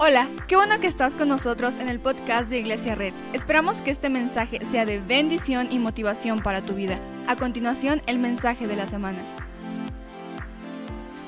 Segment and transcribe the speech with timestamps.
[0.00, 3.12] Hola, qué bueno que estás con nosotros en el podcast de Iglesia Red.
[3.32, 7.00] Esperamos que este mensaje sea de bendición y motivación para tu vida.
[7.26, 9.18] A continuación, el mensaje de la semana.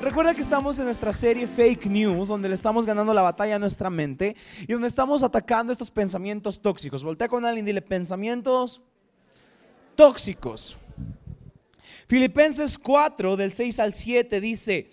[0.01, 3.59] Recuerda que estamos en nuestra serie Fake News, donde le estamos ganando la batalla a
[3.59, 7.03] nuestra mente y donde estamos atacando estos pensamientos tóxicos.
[7.03, 8.81] Voltea con alguien y dile pensamientos
[9.97, 10.79] tóxicos.
[12.07, 14.91] Filipenses 4, del 6 al 7, dice,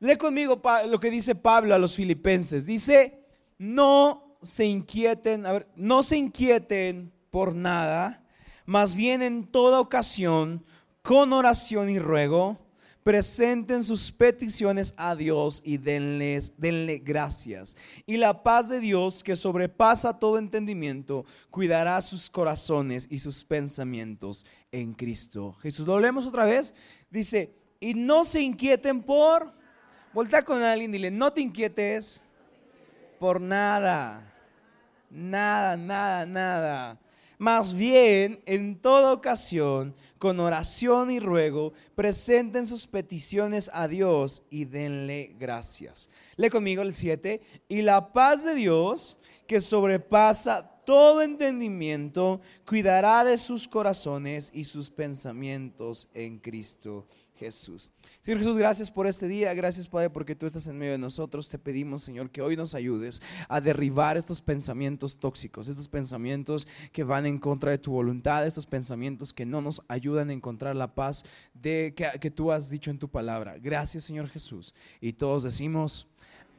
[0.00, 2.66] lee conmigo lo que dice Pablo a los filipenses.
[2.66, 3.19] Dice,
[3.60, 8.24] no se inquieten, a ver, no se inquieten por nada,
[8.64, 10.64] más bien en toda ocasión,
[11.02, 12.58] con oración y ruego,
[13.02, 17.76] presenten sus peticiones a Dios y denles, denle gracias.
[18.06, 24.46] Y la paz de Dios, que sobrepasa todo entendimiento, cuidará sus corazones y sus pensamientos
[24.72, 25.86] en Cristo Jesús.
[25.86, 26.72] Lo leemos otra vez.
[27.10, 29.52] Dice, y no se inquieten por...
[30.14, 32.24] Voltea con alguien y dile, no te inquietes
[33.20, 34.32] por nada.
[35.10, 36.98] Nada, nada, nada.
[37.36, 44.64] Más bien, en toda ocasión, con oración y ruego, presenten sus peticiones a Dios y
[44.64, 46.08] denle gracias.
[46.36, 47.42] Lee conmigo el 7.
[47.68, 54.90] Y la paz de Dios, que sobrepasa todo entendimiento, cuidará de sus corazones y sus
[54.90, 57.06] pensamientos en Cristo
[57.40, 57.90] Jesús.
[58.20, 61.48] Señor Jesús, gracias por este día, gracias Padre porque tú estás en medio de nosotros.
[61.48, 67.02] Te pedimos, Señor, que hoy nos ayudes a derribar estos pensamientos tóxicos, estos pensamientos que
[67.02, 70.94] van en contra de tu voluntad, estos pensamientos que no nos ayudan a encontrar la
[70.94, 71.24] paz
[71.54, 73.56] de, que, tú has dicho en tu palabra.
[73.58, 74.74] Gracias, Señor Jesús.
[75.00, 76.06] Y todos decimos...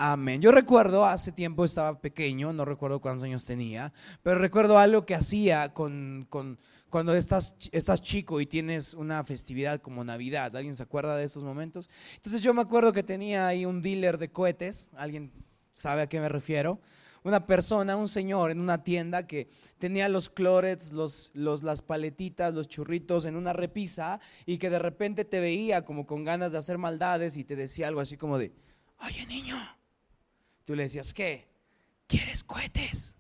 [0.03, 0.41] Amén.
[0.41, 5.13] Yo recuerdo, hace tiempo estaba pequeño, no recuerdo cuántos años tenía, pero recuerdo algo que
[5.13, 6.27] hacía con,
[6.92, 10.56] cuando estás, estás chico y tienes una festividad como Navidad.
[10.56, 11.89] ¿Alguien se acuerda de esos momentos?
[12.16, 15.31] Entonces yo me acuerdo que tenía ahí un dealer de cohetes, ¿alguien
[15.73, 16.80] sabe a qué me refiero?
[17.23, 22.53] Una persona, un señor en una tienda que tenía los clorets, los, los, las paletitas,
[22.53, 26.59] los churritos en una repisa y que de repente te veía como con ganas de
[26.59, 28.53] hacer maldades y te decía algo así como de,
[29.00, 29.57] oye niño,
[30.66, 31.47] Tú le decías, ¿qué?
[32.07, 33.16] ¿Quieres cohetes?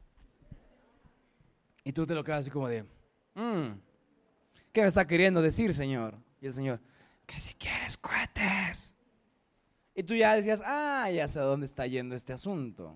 [1.83, 2.85] Y tú te lo quedas así como de,
[3.35, 3.79] mm,
[4.73, 6.17] ¿qué me está queriendo decir, Señor?
[6.41, 6.79] Y el Señor,
[7.25, 8.95] que si quieres cohetes.
[9.93, 12.95] Y tú ya decías, ah, ya sé dónde está yendo este asunto.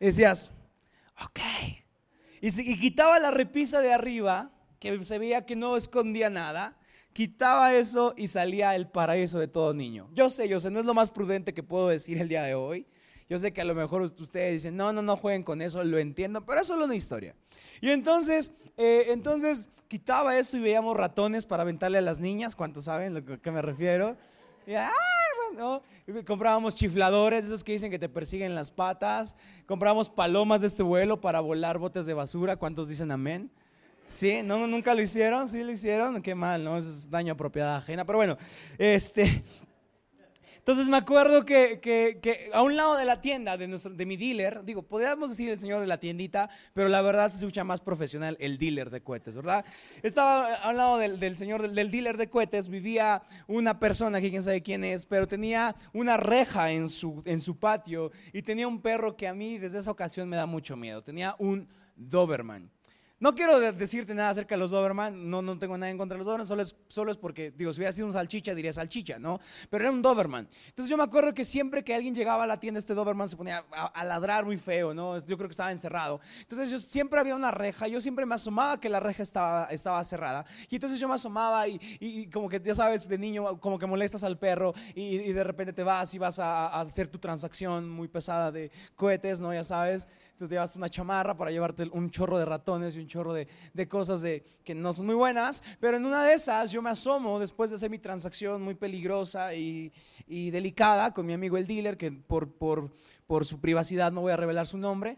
[0.00, 0.50] Y decías,
[1.24, 1.40] ok.
[2.40, 6.76] Y, y quitaba la repisa de arriba, que se veía que no escondía nada,
[7.12, 10.08] quitaba eso y salía el paraíso de todo niño.
[10.12, 12.54] Yo sé, yo sé, no es lo más prudente que puedo decir el día de
[12.54, 12.86] hoy,
[13.32, 15.98] yo sé que a lo mejor ustedes dicen, no, no, no jueguen con eso, lo
[15.98, 17.34] entiendo, pero es solo una historia.
[17.80, 22.84] Y entonces, eh, entonces quitaba eso y veíamos ratones para aventarle a las niñas, ¿cuántos
[22.84, 24.18] saben lo que me refiero?
[24.66, 24.90] Y, ay,
[25.48, 25.82] bueno,
[26.26, 31.18] comprábamos chifladores, esos que dicen que te persiguen las patas, comprábamos palomas de este vuelo
[31.18, 33.50] para volar botes de basura, ¿cuántos dicen amén?
[34.08, 34.42] ¿Sí?
[34.44, 35.48] ¿No, ¿Nunca lo hicieron?
[35.48, 36.20] ¿Sí lo hicieron?
[36.20, 36.76] Qué mal, ¿no?
[36.76, 38.04] Es daño a propiedad ajena.
[38.04, 38.36] Pero bueno,
[38.76, 39.42] este,
[40.62, 44.64] entonces me acuerdo que, a un lado de la tienda de, nuestro, de mi dealer,
[44.64, 48.36] digo, podríamos decir el señor de la tiendita, pero la verdad se escucha más profesional
[48.38, 49.64] el dealer de cohetes, ¿verdad?
[50.04, 54.44] Estaba a un lado del, señor del, dealer de cohetes, vivía una persona que quién
[54.44, 58.80] sabe quién es, pero tenía una reja en su, en su patio y tenía un
[58.80, 61.02] perro que a mí desde esa ocasión me da mucho miedo.
[61.02, 62.70] Tenía un Doberman.
[63.22, 66.18] No quiero decirte nada acerca de los Doberman, no, no tengo nada en contra de
[66.18, 69.20] los Doberman, solo es, solo es porque, digo, si hubiera sido un salchicha, diría salchicha,
[69.20, 69.38] ¿no?
[69.70, 70.48] Pero era un Doberman.
[70.66, 73.36] Entonces yo me acuerdo que siempre que alguien llegaba a la tienda, este Doberman se
[73.36, 75.16] ponía a, ladrar muy feo, ¿no?
[75.24, 76.20] Yo creo que estaba encerrado.
[76.40, 80.02] Entonces yo siempre había una reja, yo siempre me asomaba que la reja estaba, estaba
[80.02, 80.44] cerrada.
[80.68, 84.24] Y entonces yo me asomaba y, como que, ya sabes, de niño, como que molestas
[84.24, 88.50] al perro y, de repente te vas y vas a hacer tu transacción muy pesada
[88.50, 89.54] de cohetes, ¿no?
[89.54, 90.08] Ya sabes
[90.42, 93.46] tú te llevas una chamarra para llevarte un chorro de ratones y un chorro de,
[93.88, 97.38] cosas de, que no son muy buenas, pero en una de esas yo me asomo
[97.38, 99.92] después de hacer mi transacción muy peligrosa y,
[100.26, 102.90] delicada con mi amigo el dealer, que por, por,
[103.28, 105.16] por su privacidad no voy a revelar su nombre.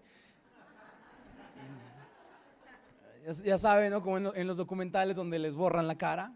[3.45, 4.03] Ya, saben, ¿no?
[4.03, 6.35] Como en, los documentales donde les borran la cara,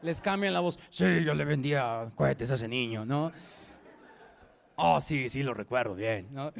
[0.00, 0.78] les cambian la voz.
[0.88, 3.32] Sí, yo le vendía cohetes a ese niño, ¿no?
[4.76, 6.52] Oh, sí, sí, lo recuerdo bien, ¿no?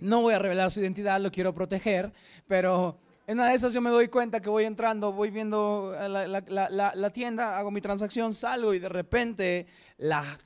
[0.00, 2.12] No voy a revelar su identidad, lo quiero proteger,
[2.48, 7.10] pero en una de esas yo me doy cuenta que voy entrando, voy viendo la,
[7.12, 9.66] tienda, hago mi transacción, salgo y de repente
[9.98, 10.38] la,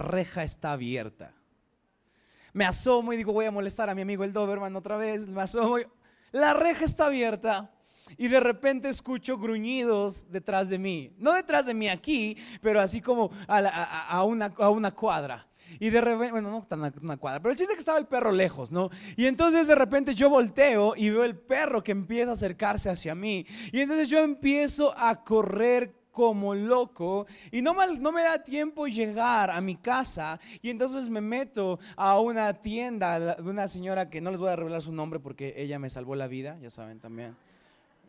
[0.00, 1.34] reja está abierta.
[2.52, 5.26] Me asomo y digo, voy a molestar a mi amigo el Doberman otra vez.
[5.26, 5.86] Me asomo y
[6.30, 7.70] la reja está abierta
[8.16, 11.12] y de repente escucho gruñidos detrás de mí.
[11.18, 15.46] No detrás de mí aquí, pero así como a, una, a una cuadra.
[15.78, 18.06] Y de repente, bueno, no tan una cuadra, pero el chiste es que estaba el
[18.06, 18.90] perro lejos, ¿no?
[19.16, 23.14] Y entonces de repente yo volteo y veo el perro que empieza a acercarse hacia
[23.14, 23.46] mí.
[23.72, 29.50] Y entonces yo empiezo a correr como loco y no, no me da tiempo llegar
[29.50, 34.30] a mi casa y entonces me meto a una tienda de una señora que no
[34.30, 37.34] les voy a revelar su nombre porque ella me salvó la vida, ya saben también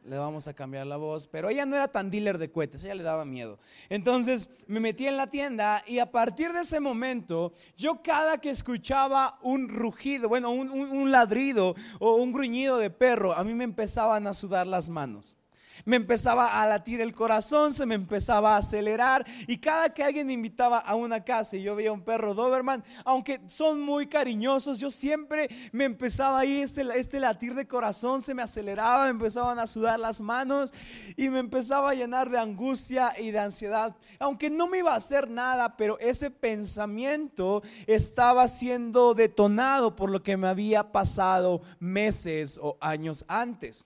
[0.05, 2.95] le vamos a cambiar la voz, pero ella no era tan dealer de cohetes, ella
[2.95, 3.59] le daba miedo.
[3.89, 8.50] Entonces me metí en la tienda y a partir de ese momento, yo cada que
[8.50, 13.63] escuchaba un rugido, bueno, un, un ladrido o un gruñido de perro, a mí me
[13.63, 15.38] empezaban a sudar las manos
[15.86, 20.28] me empezaba a latir el corazón, se me empezaba a acelerar y cada que alguien
[20.28, 24.80] me invitaba a una casa y yo veía un perro Doberman, aunque son muy cariñosos,
[24.80, 29.60] yo siempre me empezaba ahí este, este latir de corazón, se me aceleraba, me empezaban
[29.60, 30.74] a sudar las manos
[31.16, 34.98] y me empezaba a llenar de angustia y de ansiedad, aunque no me iba a
[34.98, 42.60] hacer nada, pero ese pensamiento estaba siendo detonado por lo que me había pasado meses
[42.62, 43.86] o años antes.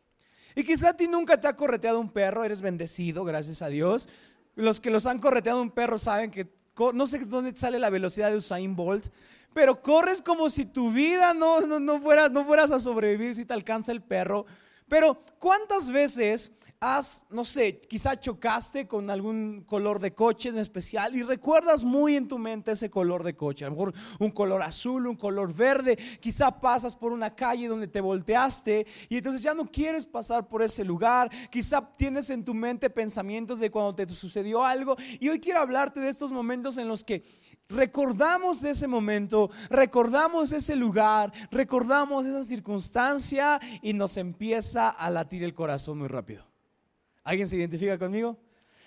[0.57, 4.09] Y quizá a ti nunca te ha correteado un perro, eres bendecido, gracias a Dios.
[4.56, 6.51] Los que los han correteado un perro saben que
[6.95, 9.06] no sé dónde sale la velocidad de Usain Bolt,
[9.54, 13.54] pero corres como si tu vida no, no, no, no fueras a sobrevivir si te
[13.54, 14.48] alcanza el perro.
[14.88, 21.15] Pero ¿cuántas veces has, no sé, quizá chocaste con algún color de coche en especial
[21.15, 24.62] y recuerdas muy en tu mente ese color de coche, a lo mejor un color
[24.62, 29.56] azul, un color verde, quizá pasas por una calle donde te volteaste y entonces ya
[29.56, 34.07] no quieres pasar por ese lugar, quizá tienes en tu mente pensamientos de cuando te
[34.13, 37.24] sucedió algo y hoy quiero hablarte de estos momentos en los que
[37.69, 45.56] recordamos ese momento, recordamos ese lugar, recordamos esa circunstancia y nos empieza a latir el
[45.56, 46.56] corazón muy rápido.
[47.27, 48.38] ¿Alguien se identifica conmigo?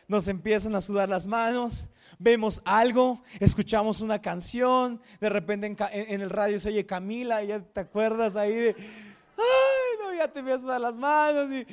[0.08, 6.31] Nos empiezan a sudar las manos, vemos algo, escuchamos una canción, de repente en, el
[6.31, 8.76] radio se oye Camila, y ya te acuerdas ahí de,
[9.37, 11.66] ay, no, ya te empiezan a sudar las manos y,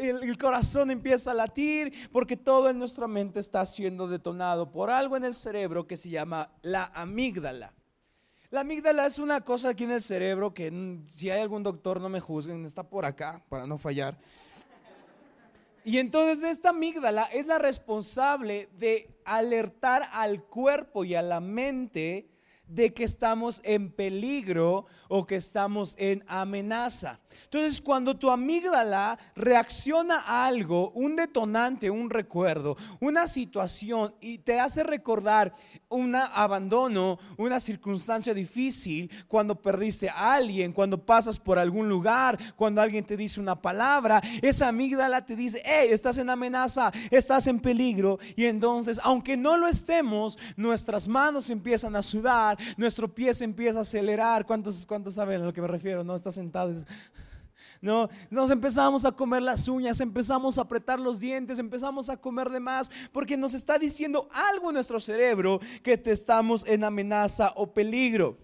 [0.00, 4.90] el, el corazón empieza a latir porque todo en nuestra mente está siendo detonado por
[4.90, 7.72] algo en el cerebro que se llama la amígdala.
[8.50, 12.08] La amígdala es una cosa aquí en el cerebro que si hay algún doctor no
[12.08, 14.18] me juzguen, está por acá para no fallar.
[15.84, 22.28] Y entonces esta amígdala es la responsable de alertar al cuerpo y a la mente
[22.66, 27.20] de que estamos en peligro o que estamos en amenaza.
[27.44, 34.58] Entonces, cuando tu amígdala reacciona a algo, un detonante, un recuerdo, una situación y te
[34.58, 35.54] hace recordar
[35.90, 42.80] un abandono, una circunstancia difícil, cuando perdiste a alguien, cuando pasas por algún lugar, cuando
[42.80, 47.60] alguien te dice una palabra, esa amígdala te dice, hey, estás en amenaza, estás en
[47.60, 48.18] peligro.
[48.34, 53.80] Y entonces, aunque no lo estemos, nuestras manos empiezan a sudar, nuestro pie se empieza
[53.80, 54.46] a acelerar.
[54.46, 56.04] ¿Cuántos, cuántos saben a lo que me refiero?
[56.04, 56.72] No, está sentado.
[57.80, 62.48] No, nos empezamos a comer las uñas, empezamos a apretar los dientes, empezamos a comer
[62.48, 67.52] de más, porque nos está diciendo algo en nuestro cerebro que te estamos en amenaza
[67.56, 68.38] o peligro.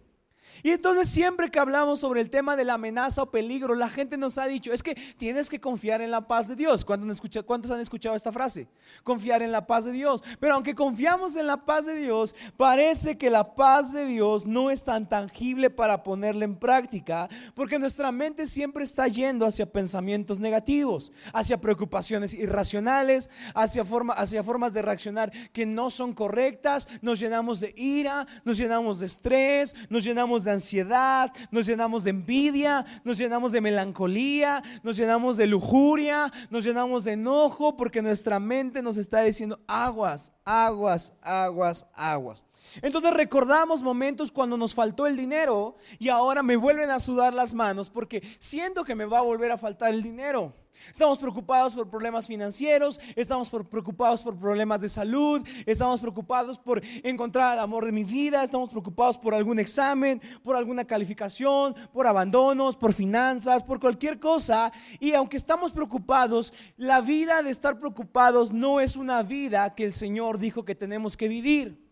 [0.63, 4.17] Y entonces siempre que hablamos sobre el tema de la amenaza o peligro, la gente
[4.17, 6.85] nos ha dicho, es que tienes que confiar en la paz de Dios.
[6.85, 8.69] ¿Cuántos han escuchado esta frase?
[9.03, 10.23] Confiar en la paz de Dios.
[10.41, 14.71] Pero aunque confiamos en la paz de Dios, parece que la paz de Dios no
[14.71, 20.41] es tan tangible para ponerla en práctica, porque nuestra mente siempre está yendo hacia pensamientos
[20.41, 27.21] negativos, hacia preocupaciones irracionales, hacia, forma, hacia formas de reaccionar que no son correctas, nos
[27.21, 32.85] llenamos de ira, nos llenamos de estrés, nos llenamos de ansiedad, nos llenamos de envidia,
[33.05, 38.83] nos llenamos de melancolía, nos llenamos de lujuria, nos llenamos de enojo porque nuestra mente
[38.83, 42.45] nos está diciendo aguas, aguas, aguas, aguas.
[42.83, 47.55] Entonces recordamos momentos cuando nos faltó el dinero y ahora me vuelven a sudar las
[47.55, 50.55] manos porque siento que me va a volver a faltar el dinero.
[50.93, 57.55] Estamos preocupados por problemas financieros, estamos preocupados por problemas de salud, estamos preocupados por encontrar
[57.55, 62.77] el amor de mi vida, estamos preocupados por algún examen, por alguna calificación, por abandonos,
[62.77, 64.73] por finanzas, por cualquier cosa.
[65.01, 69.93] Y aunque estamos preocupados, la vida de estar preocupados no es una vida que el
[69.93, 71.88] Señor dijo que tenemos que vivir.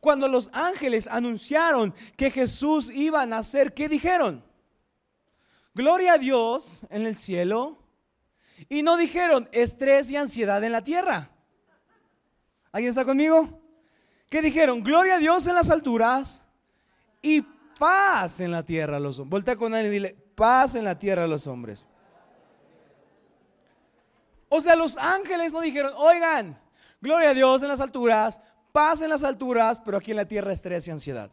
[0.00, 4.44] Cuando los ángeles anunciaron que Jesús iba a nacer, ¿qué dijeron?
[5.74, 7.78] Gloria a Dios en el cielo
[8.68, 11.30] y no dijeron estrés y ansiedad en la tierra.
[12.72, 13.60] ¿Alguien está conmigo?
[14.28, 14.82] ¿Qué dijeron?
[14.82, 16.42] Gloria a Dios en las alturas
[17.22, 17.42] y
[17.78, 19.26] paz en la tierra a los.
[19.26, 21.86] Voltea con él y dile, paz en la tierra a los hombres.
[24.48, 26.60] O sea, los ángeles no dijeron, oigan,
[27.00, 28.40] gloria a Dios en las alturas,
[28.78, 31.32] paz en las alturas, pero aquí en la tierra estrés y ansiedad.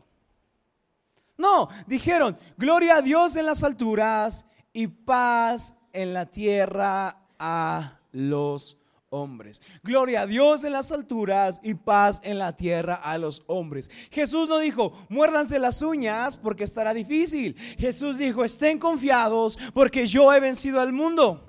[1.37, 8.79] No, dijeron, gloria a Dios en las alturas y paz en la tierra a los
[9.11, 9.61] hombres.
[9.83, 13.91] Gloria a Dios en las alturas y paz en la tierra a los hombres.
[14.09, 17.55] Jesús no dijo, muérdanse las uñas porque estará difícil.
[17.77, 21.45] Jesús dijo, estén confiados porque yo he vencido al mundo.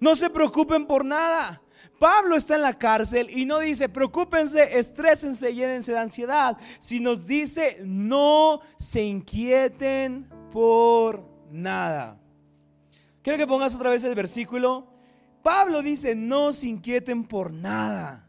[0.00, 1.60] No se preocupen por nada.
[1.98, 7.80] Pablo está en la cárcel y no dice, preocúpense, estrésense, llénense de ansiedad, sino dice,
[7.84, 12.18] no se inquieten por nada.
[13.22, 14.86] Quiero que pongas otra vez el versículo.
[15.42, 18.28] Pablo dice, no se inquieten por nada.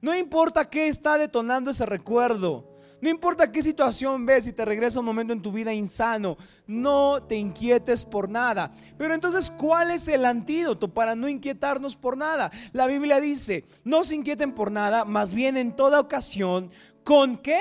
[0.00, 2.77] No importa qué está detonando ese recuerdo.
[3.00, 6.36] No importa qué situación ves y te regresa un momento en tu vida insano,
[6.66, 8.72] no te inquietes por nada.
[8.96, 12.50] Pero entonces, ¿cuál es el antídoto para no inquietarnos por nada?
[12.72, 16.70] La Biblia dice, no se inquieten por nada, más bien en toda ocasión,
[17.04, 17.60] ¿con qué?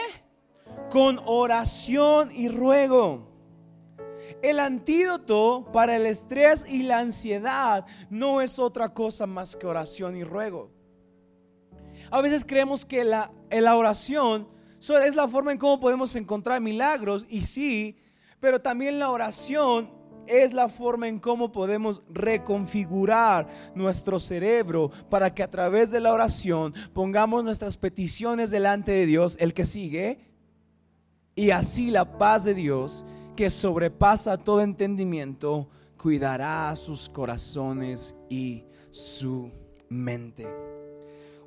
[0.89, 3.27] Con oración y ruego.
[4.41, 10.15] El antídoto para el estrés y la ansiedad no es otra cosa más que oración
[10.15, 10.71] y ruego.
[12.09, 14.47] A veces creemos que la, la oración
[14.95, 17.97] es la forma en cómo podemos encontrar milagros y sí,
[18.39, 19.89] pero también la oración
[20.27, 26.13] es la forma en cómo podemos reconfigurar nuestro cerebro para que a través de la
[26.13, 30.19] oración pongamos nuestras peticiones delante de Dios, el que sigue,
[31.35, 39.51] y así la paz de Dios, que sobrepasa todo entendimiento, cuidará sus corazones y su
[39.89, 40.76] mente.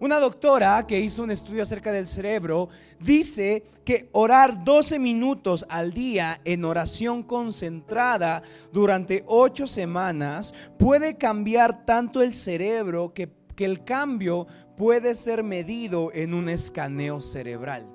[0.00, 5.92] Una doctora que hizo un estudio acerca del cerebro dice que orar 12 minutos al
[5.92, 8.42] día en oración concentrada
[8.73, 14.47] durante 8 semanas puede cambiar tanto el cerebro que, que el cambio
[14.78, 17.87] puede ser medido en un escaneo cerebral.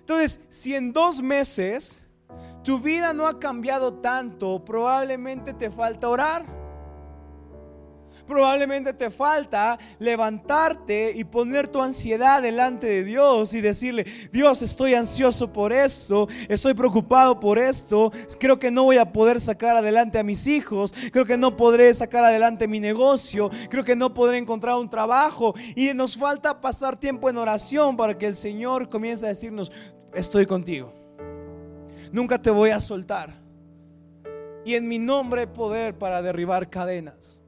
[0.00, 2.04] Entonces, si en dos meses
[2.62, 6.61] tu vida no ha cambiado tanto, probablemente te falta orar.
[8.26, 14.94] Probablemente te falta levantarte y poner tu ansiedad delante de Dios y decirle, Dios, estoy
[14.94, 20.18] ansioso por esto, estoy preocupado por esto, creo que no voy a poder sacar adelante
[20.18, 24.38] a mis hijos, creo que no podré sacar adelante mi negocio, creo que no podré
[24.38, 29.26] encontrar un trabajo y nos falta pasar tiempo en oración para que el Señor comience
[29.26, 29.72] a decirnos,
[30.14, 30.92] estoy contigo,
[32.12, 33.42] nunca te voy a soltar
[34.64, 37.41] y en mi nombre poder para derribar cadenas.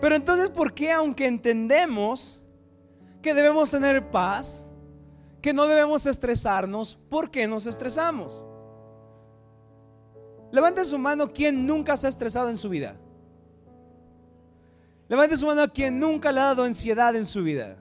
[0.00, 2.40] Pero entonces, ¿por qué aunque entendemos
[3.22, 4.68] que debemos tener paz,
[5.40, 8.44] que no debemos estresarnos, ¿por qué nos estresamos?
[10.50, 12.96] Levante su mano quien nunca se ha estresado en su vida.
[15.08, 17.76] Levante su mano a quien nunca le ha dado ansiedad en su vida.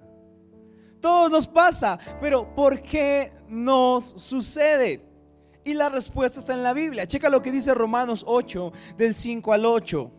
[1.00, 5.04] Todo nos pasa, pero ¿por qué nos sucede?
[5.64, 7.08] Y la respuesta está en la Biblia.
[7.08, 10.12] Checa lo que dice Romanos 8, del 5 al 8.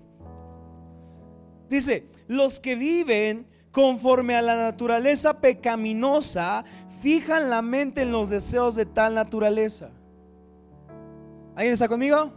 [1.73, 6.67] Dice, los que viven conforme a la naturaleza pecaminosa
[7.01, 9.89] fijan la mente en los deseos de tal naturaleza.
[11.57, 12.31] ¿Alguien está conmigo?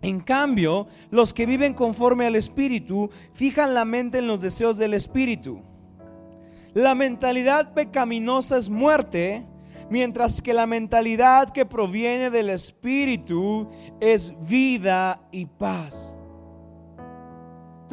[0.00, 4.94] En cambio, los que viven conforme al Espíritu fijan la mente en los deseos del
[4.94, 5.60] Espíritu.
[6.72, 9.44] La mentalidad pecaminosa es muerte,
[9.90, 13.68] mientras que la mentalidad que proviene del Espíritu
[14.00, 16.16] es vida y paz.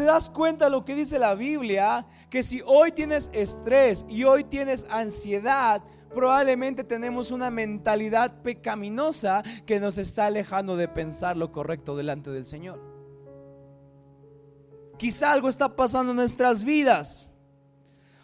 [0.01, 2.07] ¿Te das cuenta lo que dice la Biblia?
[2.31, 5.83] Que si hoy tienes estrés y hoy tienes ansiedad,
[6.15, 12.47] probablemente tenemos una mentalidad pecaminosa que nos está alejando de pensar lo correcto delante del
[12.47, 12.81] Señor.
[14.97, 17.35] Quizá algo está pasando en nuestras vidas.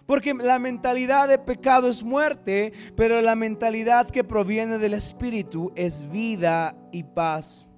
[0.07, 6.09] Porque la mentalidad de pecado es muerte, pero la mentalidad que proviene del Espíritu es
[6.09, 7.69] vida y paz.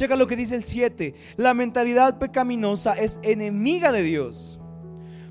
[0.00, 1.14] Checa lo que dice el 7.
[1.36, 4.58] La mentalidad pecaminosa es enemiga de Dios,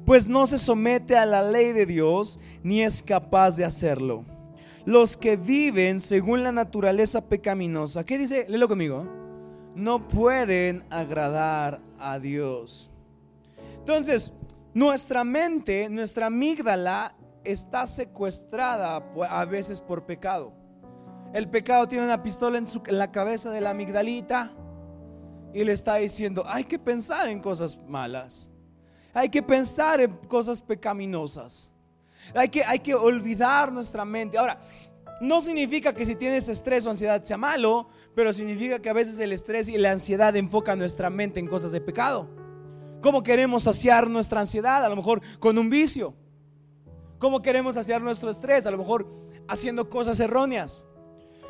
[0.06, 4.26] pues no se somete a la ley de Dios ni es capaz de hacerlo.
[4.86, 8.46] Los que viven según la naturaleza pecaminosa, ¿qué dice?
[8.48, 9.08] Léelo conmigo.
[9.74, 12.94] No pueden agradar a Dios.
[13.80, 14.34] Entonces,
[14.76, 20.54] nuestra mente, nuestra amígdala está secuestrada a veces por pecado.
[21.34, 24.52] El pecado tiene una pistola en, su, la cabeza de la amigdalita
[25.54, 28.50] y le está diciendo, hay que pensar en cosas malas.
[29.14, 31.72] Hay que pensar en cosas pecaminosas.
[32.36, 34.38] Hay que, hay que olvidar nuestra mente.
[34.38, 34.60] Ahora,
[35.20, 39.20] no significa que si tienes estrés o ansiedad sea malo, pero significa que a veces
[39.20, 42.30] el estrés y la ansiedad enfocan nuestra mente en cosas de pecado.
[43.02, 44.84] ¿Cómo queremos saciar nuestra ansiedad?
[44.84, 46.14] A lo mejor con un vicio.
[47.18, 48.66] ¿Cómo queremos saciar nuestro estrés?
[48.66, 49.10] A lo mejor
[49.48, 50.86] haciendo cosas erróneas.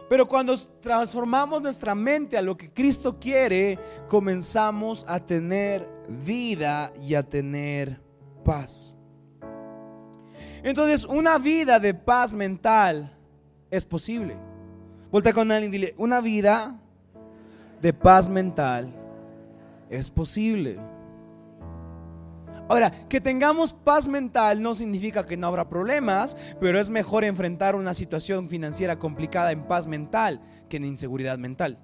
[0.10, 7.14] Pero cuando transformamos nuestra mente a lo que Cristo quiere, comenzamos a tener vida y
[7.14, 8.02] a tener
[8.44, 8.98] paz.
[10.64, 13.16] Entonces, una vida de paz mental
[13.70, 14.36] es posible.
[15.12, 16.80] Vuelta con alguien y dile, una vida
[17.80, 18.92] de paz mental
[19.92, 20.80] es posible.
[22.70, 27.76] Ahora, que tengamos paz mental no significa que no habrá problemas, pero es mejor enfrentar
[27.76, 31.80] una situación financiera complicada en paz mental que en inseguridad mental.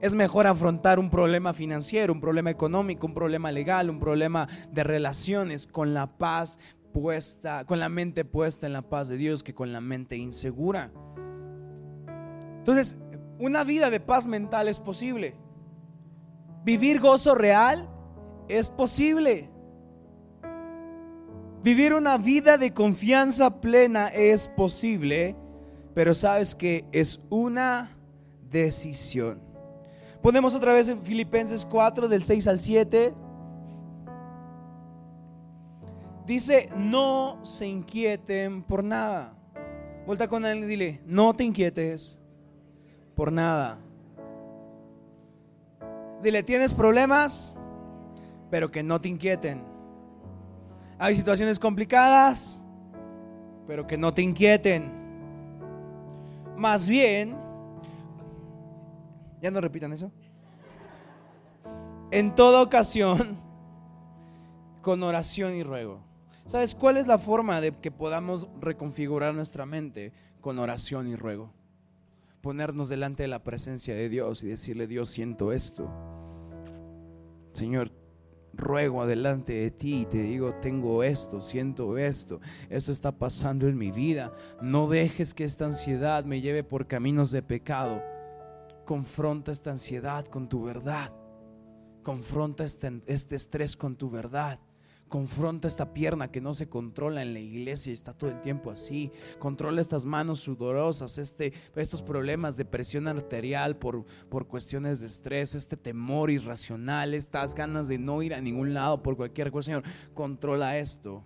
[0.00, 4.84] Es mejor afrontar un problema financiero, un problema económico, un problema legal, un problema de
[4.84, 6.58] relaciones con la paz
[6.94, 10.90] puesta, con la mente puesta en la paz de Dios que con la mente insegura.
[12.56, 12.96] Entonces,
[13.38, 15.36] una vida de paz mental es posible.
[16.64, 17.90] Vivir gozo real
[18.48, 19.50] es posible.
[21.62, 25.34] Vivir una vida de confianza plena es posible,
[25.94, 27.96] pero sabes que es una
[28.50, 29.40] decisión.
[30.20, 33.14] Ponemos otra vez en Filipenses 4 del 6 al 7.
[36.26, 39.34] Dice, no se inquieten por nada.
[40.06, 42.18] Vuelta con él y dile, no te inquietes
[43.14, 43.78] por nada.
[46.22, 47.56] Dile, ¿tienes problemas?
[48.54, 49.64] Pero que no te inquieten.
[50.96, 52.62] Hay situaciones complicadas,
[53.66, 54.92] pero que no te inquieten.
[56.56, 57.36] Más bien,
[59.42, 60.12] ya no repitan eso.
[62.12, 63.38] En toda ocasión,
[64.82, 65.98] con oración y ruego.
[66.46, 71.52] ¿Sabes cuál es la forma de que podamos reconfigurar nuestra mente con oración y ruego?
[72.40, 75.90] Ponernos delante de la presencia de Dios y decirle, Dios, siento esto.
[77.52, 77.90] Señor,
[78.56, 83.76] ruego adelante de ti y te digo, tengo esto, siento esto, esto está pasando en
[83.76, 84.32] mi vida.
[84.62, 88.02] No dejes que esta ansiedad me lleve por caminos de pecado.
[88.84, 91.12] Confronta esta ansiedad con tu verdad.
[92.02, 94.60] Confronta este, este estrés con tu verdad.
[95.14, 98.72] Confronta esta pierna que no se controla en la iglesia y está todo el tiempo
[98.72, 99.12] así.
[99.38, 105.54] Controla estas manos sudorosas, este, estos problemas de presión arterial por, por cuestiones de estrés,
[105.54, 109.66] este temor irracional, estas ganas de no ir a ningún lado por cualquier cosa.
[109.66, 111.22] Señor, controla esto.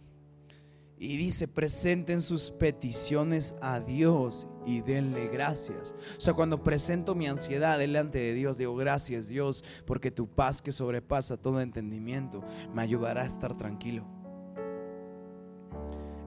[1.01, 5.95] Y dice, presenten sus peticiones a Dios y denle gracias.
[6.17, 10.61] O sea, cuando presento mi ansiedad delante de Dios, digo, gracias Dios, porque tu paz
[10.61, 12.43] que sobrepasa todo entendimiento
[12.75, 14.05] me ayudará a estar tranquilo.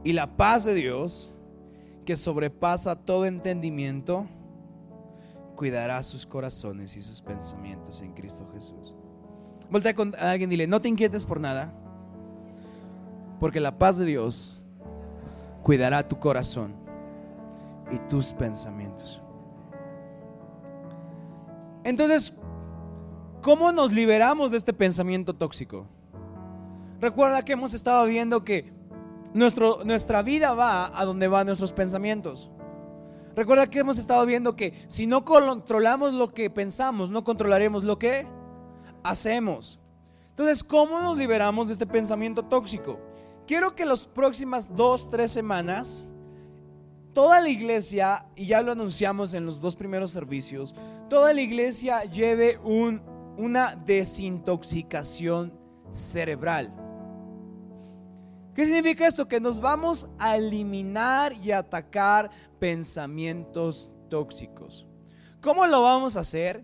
[0.04, 1.38] Y la paz de Dios,
[2.06, 4.26] que sobrepasa todo entendimiento,
[5.56, 8.96] cuidará sus corazones y sus pensamientos en Cristo Jesús.
[9.70, 11.74] Voltea con alguien y dile, no te inquietes por nada,
[13.40, 14.61] porque la paz de Dios
[15.64, 16.74] cuidará tu corazón
[17.92, 19.22] y tus pensamientos.
[21.84, 22.34] Entonces,
[23.42, 25.88] ¿cómo nos liberamos de este pensamiento tóxico?
[27.00, 28.72] Recuerda que hemos estado viendo que
[29.34, 32.52] nuestro, nuestra vida va a donde van nuestros pensamientos.
[33.36, 37.98] Recuerda que hemos estado viendo que si no controlamos lo que pensamos, no controlaremos lo
[37.98, 38.28] que
[39.04, 39.80] hacemos.
[40.30, 43.00] Entonces, ¿cómo nos liberamos de este pensamiento tóxico?
[43.52, 46.10] Quiero que las próximas dos, tres semanas,
[47.12, 50.74] toda la iglesia, y ya lo anunciamos en los dos primeros servicios,
[51.10, 53.02] toda la iglesia lleve un,
[53.36, 55.52] una desintoxicación
[55.90, 56.74] cerebral.
[58.56, 59.28] ¿Qué significa esto?
[59.28, 64.88] Que nos vamos a eliminar y atacar pensamientos tóxicos.
[65.42, 66.64] ¿Cómo lo vamos a hacer?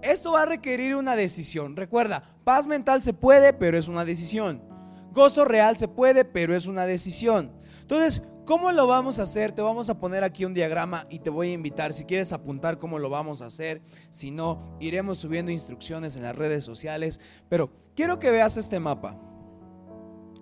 [0.00, 1.76] Esto va a requerir una decisión.
[1.76, 4.71] Recuerda, paz mental se puede, pero es una decisión.
[5.12, 7.52] Gozo real se puede, pero es una decisión.
[7.82, 9.52] Entonces, ¿cómo lo vamos a hacer?
[9.52, 12.78] Te vamos a poner aquí un diagrama y te voy a invitar, si quieres apuntar
[12.78, 17.20] cómo lo vamos a hacer, si no, iremos subiendo instrucciones en las redes sociales,
[17.50, 19.20] pero quiero que veas este mapa.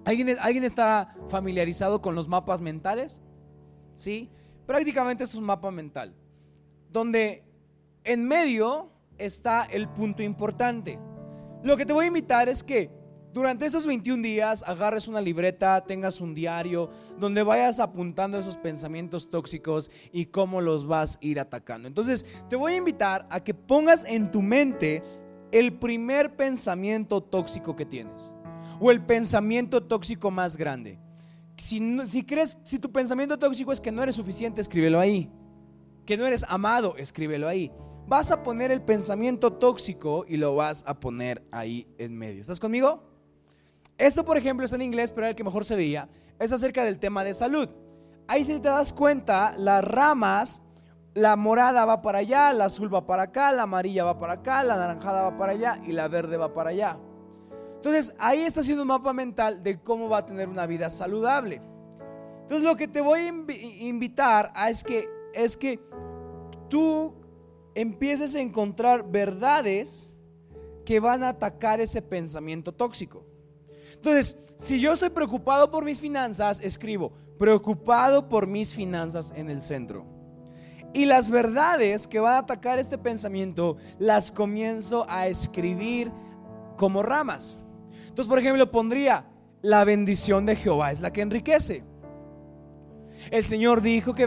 [0.04, 3.20] ¿Alguien, ¿Alguien está familiarizado con los mapas mentales?
[3.96, 4.30] ¿Sí?
[4.66, 6.14] Prácticamente es un mapa mental,
[6.90, 7.44] donde
[8.04, 10.98] en medio está el punto importante.
[11.64, 12.99] Lo que te voy a invitar es que
[13.32, 19.30] durante esos 21 días agarres una libreta, tengas un diario donde vayas apuntando esos pensamientos
[19.30, 21.86] tóxicos y cómo los vas a ir atacando.
[21.86, 25.02] Entonces, te voy a invitar a que pongas en tu mente
[25.52, 28.32] el primer pensamiento tóxico que tienes
[28.80, 30.98] o el pensamiento tóxico más grande.
[31.56, 35.30] Si, crees, si tu pensamiento tóxico es que no eres suficiente, escríbelo ahí.
[36.06, 37.70] que no eres amado, escríbelo ahí.
[38.08, 42.40] Vas a poner el pensamiento tóxico y lo vas a poner ahí en medio.
[42.40, 43.10] ¿Estás conmigo?
[44.00, 46.08] Esto, por ejemplo, está en inglés, pero era el que mejor se veía.
[46.38, 47.68] Es acerca del tema de salud.
[48.26, 50.62] Ahí si te das cuenta, las ramas,
[51.12, 54.64] la morada va para allá, la azul va para acá, la amarilla va para acá,
[54.64, 56.98] la naranjada va para allá y la verde va para allá.
[57.74, 61.60] Entonces, ahí está haciendo un mapa mental de cómo va a tener una vida saludable.
[62.42, 63.28] Entonces, lo que te voy a
[63.84, 65.78] invitar a es que, es que
[66.70, 67.14] tú
[67.74, 70.10] empieces a encontrar verdades
[70.86, 73.26] que van a atacar ese pensamiento tóxico.
[73.94, 79.62] Entonces, si yo estoy preocupado por mis finanzas, escribo, preocupado por mis finanzas en el
[79.62, 80.05] centro.
[80.92, 86.11] Y las verdades que van a atacar este pensamiento las comienzo a escribir
[86.76, 87.62] como ramas.
[88.09, 89.24] Entonces, por ejemplo, pondría,
[89.62, 91.85] la bendición de Jehová es la que enriquece.
[93.31, 94.22] El Señor dijo que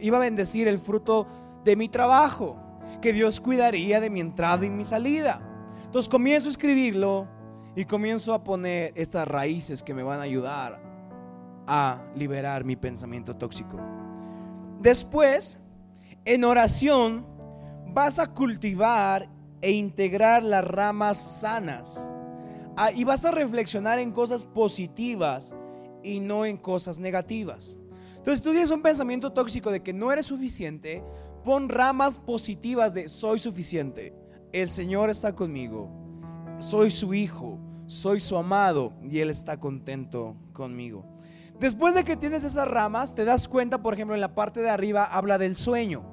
[0.00, 1.26] iba a bendecir el fruto
[1.64, 2.56] de mi trabajo,
[3.02, 5.42] que Dios cuidaría de mi entrada y mi salida.
[5.84, 7.28] Entonces comienzo a escribirlo
[7.76, 10.80] y comienzo a poner estas raíces que me van a ayudar
[11.66, 13.78] a liberar mi pensamiento tóxico.
[14.80, 15.60] Después,
[16.24, 17.26] en oración,
[17.88, 19.28] vas a cultivar
[19.60, 22.08] e integrar las ramas sanas.
[22.76, 25.54] Ah, y vas a reflexionar en cosas positivas
[26.02, 27.78] y no en cosas negativas.
[28.16, 31.02] Entonces, tú tienes un pensamiento tóxico de que no eres suficiente,
[31.44, 34.14] pon ramas positivas de soy suficiente.
[34.52, 36.05] El Señor está conmigo.
[36.58, 41.04] Soy su hijo soy su amado y Él está contento conmigo.
[41.58, 44.68] Después de que tienes esas ramas, te das cuenta, por ejemplo, en la parte de
[44.68, 46.04] arriba habla del sueño.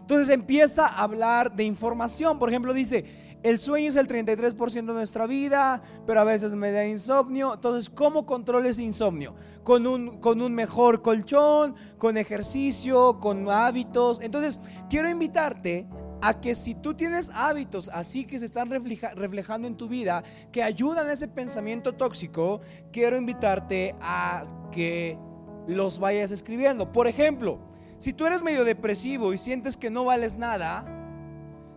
[0.00, 2.38] Entonces empieza a hablar de información.
[2.38, 3.04] Por ejemplo, dice,
[3.42, 7.54] el sueño es el 33% de nuestra vida, pero a veces me da insomnio.
[7.54, 9.34] Entonces, ¿cómo controles insomnio?
[9.62, 14.20] Con un, con un mejor colchón, con ejercicio, con hábitos.
[14.22, 15.86] Entonces, quiero invitarte
[16.22, 20.62] a que si tú tienes hábitos así que se están reflejando en tu vida, que
[20.62, 22.60] ayudan a ese pensamiento tóxico,
[22.92, 25.18] quiero invitarte a que
[25.66, 26.92] los vayas escribiendo.
[26.92, 27.58] Por ejemplo,
[27.98, 30.84] si tú eres medio depresivo y sientes que no vales nada,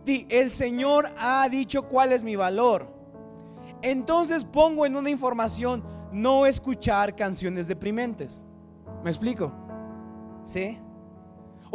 [0.04, 2.92] di, el Señor ha dicho cuál es mi valor.
[3.82, 8.44] Entonces pongo en una información no escuchar canciones deprimentes.
[9.02, 9.52] ¿Me explico?
[10.42, 10.78] ¿Sí?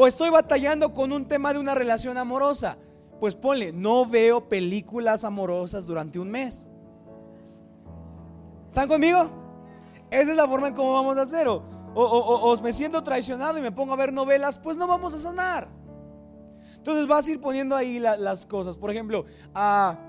[0.02, 2.78] O estoy batallando con un tema de una relación amorosa.
[3.20, 6.70] Pues ponle, no veo películas amorosas durante un mes.
[8.70, 9.30] ¿Están conmigo?
[10.10, 11.50] Esa es la forma en cómo vamos a hacer.
[11.50, 11.62] O,
[11.96, 15.68] o, me siento traicionado y me pongo a ver novelas, pues no vamos a sanar.
[16.78, 18.78] Entonces vas a ir poniendo ahí las cosas.
[18.78, 20.00] Por ejemplo, ah,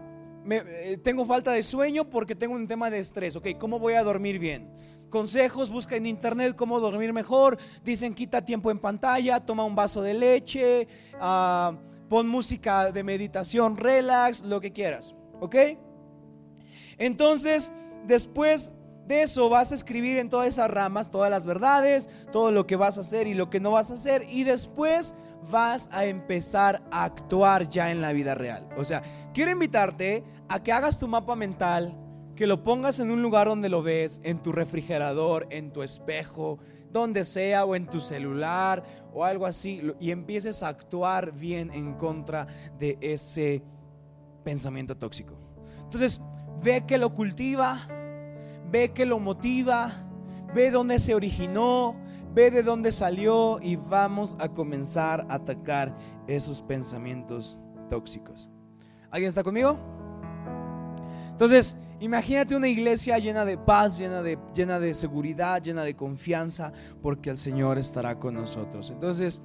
[0.48, 3.34] eh, tengo falta de sueño porque tengo un tema de estrés.
[3.34, 4.70] Ok, ¿cómo voy a dormir bien?
[5.10, 10.00] Consejos, busca en internet cómo dormir mejor, dicen quita tiempo en pantalla, toma un vaso
[10.00, 10.88] de leche,
[11.20, 11.76] ah,
[12.08, 15.56] pon música de meditación, relax, lo que quieras, ¿ok?
[16.98, 17.72] Entonces,
[18.06, 18.72] después
[19.06, 22.76] de eso vas a escribir en todas esas ramas todas las verdades, todo lo que
[22.76, 25.14] vas a hacer y lo que no vas a hacer, y después
[25.50, 28.68] vas a empezar a actuar ya en la vida real.
[28.76, 29.02] O sea,
[29.34, 31.96] quiero invitarte a que hagas tu mapa mental
[32.40, 36.58] que lo pongas en un lugar donde lo ves, en tu refrigerador, en tu espejo,
[36.90, 41.92] donde sea, o en tu celular, o algo así, y empieces a actuar bien en
[41.96, 42.46] contra
[42.78, 43.62] de ese
[44.42, 45.34] pensamiento tóxico.
[45.84, 46.18] Entonces,
[46.62, 47.86] ve que lo cultiva,
[48.70, 49.92] ve que lo motiva,
[50.54, 51.94] ve dónde se originó,
[52.32, 55.94] ve de dónde salió y vamos a comenzar a atacar
[56.26, 58.48] esos pensamientos tóxicos.
[59.10, 59.99] ¿Alguien está conmigo?
[61.40, 66.72] Entonces, Imagínate una iglesia llena de paz, llena de, llena de seguridad, llena de confianza,
[67.02, 68.90] porque el Señor estará con nosotros.
[68.90, 69.42] Entonces...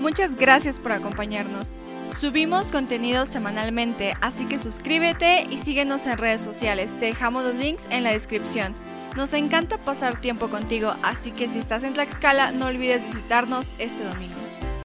[0.00, 1.74] Muchas gracias por acompañarnos.
[2.08, 6.94] Subimos contenido semanalmente, así que suscríbete y síguenos en redes sociales.
[6.98, 8.74] Te dejamos los links en la descripción.
[9.16, 14.04] Nos encanta pasar tiempo contigo, así que si estás en Tlaxcala no olvides visitarnos este
[14.04, 14.51] domingo.